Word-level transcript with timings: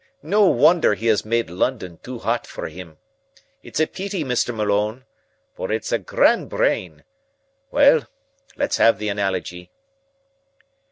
No 0.23 0.47
wonder 0.47 0.95
he 0.95 1.05
has 1.05 1.23
made 1.23 1.51
London 1.51 1.99
too 2.01 2.17
hot 2.17 2.47
for 2.47 2.67
him. 2.69 2.97
It's 3.61 3.79
a 3.79 3.85
peety, 3.85 4.23
Mr. 4.23 4.51
Malone, 4.51 5.05
for 5.53 5.71
it's 5.71 5.91
a 5.91 5.99
grand 5.99 6.49
brain! 6.49 7.03
We'll 7.69 8.07
let's 8.57 8.77
have 8.77 8.97
the 8.97 9.09
analogy." 9.09 9.69